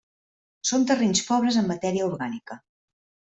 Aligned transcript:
Són 0.69 0.87
terrenys 0.91 1.21
pobres 1.27 1.59
en 1.61 1.69
matèria 1.73 2.09
orgànica. 2.09 2.59